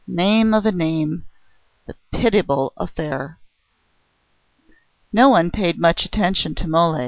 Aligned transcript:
name 0.07 0.53
of 0.53 0.65
a 0.65 0.71
name, 0.71 1.25
the 1.85 1.93
pitiable 2.11 2.73
affair! 2.75 3.37
No 5.13 5.29
one 5.29 5.51
paid 5.51 5.77
much 5.77 6.05
attention 6.05 6.55
to 6.55 6.67
Mole. 6.67 6.99